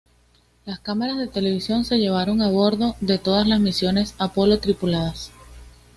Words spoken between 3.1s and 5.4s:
todas las misiones Apolo tripuladas.